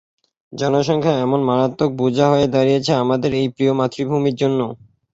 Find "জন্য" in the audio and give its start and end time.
4.41-4.59